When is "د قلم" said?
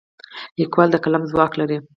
0.91-1.23